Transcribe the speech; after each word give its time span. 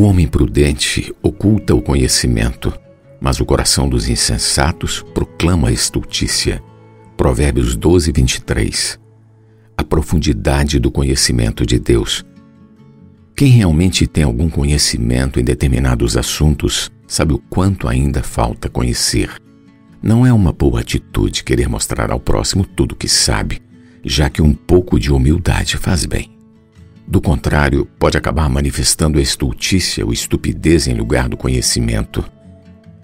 O 0.00 0.04
homem 0.04 0.26
prudente 0.26 1.14
oculta 1.22 1.74
o 1.74 1.82
conhecimento, 1.82 2.72
mas 3.20 3.38
o 3.38 3.44
coração 3.44 3.86
dos 3.86 4.08
insensatos 4.08 5.04
proclama 5.12 5.68
a 5.68 5.72
estultícia. 5.72 6.62
Provérbios 7.18 7.76
12, 7.76 8.10
23. 8.10 8.98
A 9.76 9.84
profundidade 9.84 10.78
do 10.78 10.90
conhecimento 10.90 11.66
de 11.66 11.78
Deus. 11.78 12.24
Quem 13.36 13.50
realmente 13.50 14.06
tem 14.06 14.24
algum 14.24 14.48
conhecimento 14.48 15.38
em 15.38 15.44
determinados 15.44 16.16
assuntos 16.16 16.90
sabe 17.06 17.34
o 17.34 17.38
quanto 17.38 17.86
ainda 17.86 18.22
falta 18.22 18.70
conhecer. 18.70 19.30
Não 20.02 20.24
é 20.24 20.32
uma 20.32 20.50
boa 20.50 20.80
atitude 20.80 21.44
querer 21.44 21.68
mostrar 21.68 22.10
ao 22.10 22.18
próximo 22.18 22.64
tudo 22.64 22.92
o 22.92 22.96
que 22.96 23.06
sabe, 23.06 23.60
já 24.02 24.30
que 24.30 24.40
um 24.40 24.54
pouco 24.54 24.98
de 24.98 25.12
humildade 25.12 25.76
faz 25.76 26.06
bem. 26.06 26.39
Do 27.10 27.20
contrário, 27.20 27.88
pode 27.98 28.16
acabar 28.16 28.48
manifestando 28.48 29.18
a 29.18 29.22
estultícia 29.22 30.06
ou 30.06 30.12
estupidez 30.12 30.86
em 30.86 30.94
lugar 30.94 31.28
do 31.28 31.36
conhecimento. 31.36 32.24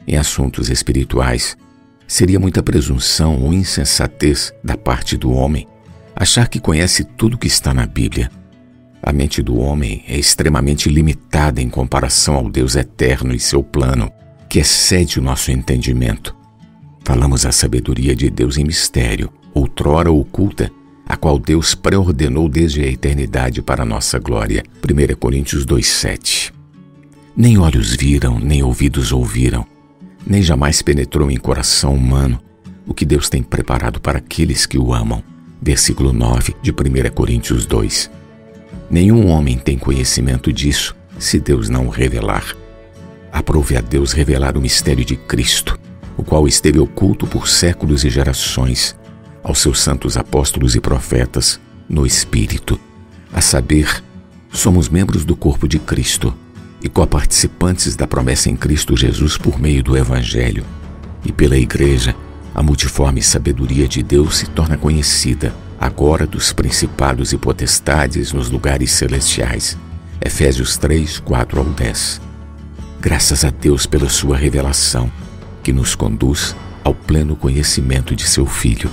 Em 0.06 0.16
assuntos 0.16 0.70
espirituais, 0.70 1.56
seria 2.06 2.38
muita 2.38 2.62
presunção 2.62 3.42
ou 3.42 3.52
insensatez 3.52 4.54
da 4.62 4.76
parte 4.76 5.16
do 5.16 5.32
homem 5.32 5.66
achar 6.14 6.48
que 6.48 6.60
conhece 6.60 7.02
tudo 7.02 7.34
o 7.34 7.38
que 7.38 7.48
está 7.48 7.74
na 7.74 7.84
Bíblia. 7.84 8.30
A 9.02 9.12
mente 9.12 9.42
do 9.42 9.58
homem 9.58 10.04
é 10.06 10.16
extremamente 10.16 10.88
limitada 10.88 11.60
em 11.60 11.68
comparação 11.68 12.36
ao 12.36 12.48
Deus 12.48 12.76
eterno 12.76 13.34
e 13.34 13.40
seu 13.40 13.60
plano, 13.60 14.10
que 14.48 14.60
excede 14.60 15.18
o 15.18 15.22
nosso 15.22 15.50
entendimento. 15.50 16.34
Falamos 17.04 17.44
a 17.44 17.50
sabedoria 17.50 18.14
de 18.14 18.30
Deus 18.30 18.56
em 18.56 18.64
mistério, 18.64 19.32
outrora 19.52 20.12
oculta, 20.12 20.70
a 21.06 21.16
qual 21.16 21.38
Deus 21.38 21.74
preordenou 21.74 22.48
desde 22.48 22.82
a 22.82 22.88
eternidade 22.88 23.62
para 23.62 23.84
a 23.84 23.86
nossa 23.86 24.18
glória. 24.18 24.64
1 24.82 25.14
Coríntios 25.16 25.64
2,7 25.64 26.52
Nem 27.36 27.56
olhos 27.56 27.94
viram, 27.94 28.40
nem 28.40 28.62
ouvidos 28.64 29.12
ouviram, 29.12 29.64
nem 30.26 30.42
jamais 30.42 30.82
penetrou 30.82 31.30
em 31.30 31.36
coração 31.36 31.94
humano 31.94 32.40
o 32.84 32.92
que 32.92 33.04
Deus 33.04 33.28
tem 33.28 33.42
preparado 33.42 34.00
para 34.00 34.18
aqueles 34.18 34.66
que 34.66 34.78
o 34.78 34.92
amam. 34.92 35.22
Versículo 35.62 36.12
9 36.12 36.54
de 36.60 36.70
1 36.70 36.74
Coríntios 37.14 37.66
2. 37.66 38.10
Nenhum 38.90 39.28
homem 39.28 39.56
tem 39.56 39.78
conhecimento 39.78 40.52
disso 40.52 40.94
se 41.18 41.40
Deus 41.40 41.68
não 41.68 41.86
o 41.86 41.90
revelar. 41.90 42.54
Aprove 43.32 43.76
a 43.76 43.80
Deus 43.80 44.12
revelar 44.12 44.56
o 44.56 44.60
mistério 44.60 45.04
de 45.04 45.16
Cristo, 45.16 45.78
o 46.16 46.22
qual 46.22 46.46
esteve 46.46 46.78
oculto 46.78 47.26
por 47.26 47.48
séculos 47.48 48.04
e 48.04 48.10
gerações 48.10 48.94
aos 49.46 49.60
seus 49.60 49.78
santos 49.78 50.16
apóstolos 50.16 50.74
e 50.74 50.80
profetas 50.80 51.60
no 51.88 52.04
Espírito, 52.04 52.80
a 53.32 53.40
saber, 53.40 54.02
somos 54.50 54.88
membros 54.88 55.24
do 55.24 55.36
corpo 55.36 55.68
de 55.68 55.78
Cristo 55.78 56.34
e 56.82 56.88
coparticipantes 56.88 57.94
da 57.94 58.08
promessa 58.08 58.50
em 58.50 58.56
Cristo 58.56 58.96
Jesus 58.96 59.38
por 59.38 59.56
meio 59.60 59.84
do 59.84 59.96
Evangelho. 59.96 60.64
E 61.24 61.30
pela 61.30 61.56
Igreja, 61.56 62.12
a 62.52 62.60
multiforme 62.60 63.22
sabedoria 63.22 63.86
de 63.86 64.02
Deus 64.02 64.38
se 64.38 64.46
torna 64.46 64.76
conhecida 64.76 65.54
agora 65.78 66.26
dos 66.26 66.52
principados 66.52 67.32
e 67.32 67.38
potestades 67.38 68.32
nos 68.32 68.50
lugares 68.50 68.90
celestiais. 68.90 69.78
Efésios 70.20 70.76
3, 70.76 71.20
4 71.20 71.60
ao 71.60 71.66
10. 71.66 72.20
Graças 73.00 73.44
a 73.44 73.50
Deus 73.50 73.86
pela 73.86 74.08
sua 74.08 74.36
revelação, 74.36 75.08
que 75.62 75.72
nos 75.72 75.94
conduz 75.94 76.56
ao 76.82 76.92
pleno 76.92 77.36
conhecimento 77.36 78.16
de 78.16 78.26
seu 78.26 78.44
Filho 78.44 78.90